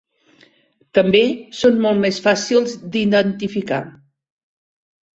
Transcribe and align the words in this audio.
També 0.99 1.21
són 1.59 1.77
molt 1.85 2.03
més 2.07 2.21
fàcils 2.29 2.77
d'identificar. 2.97 3.83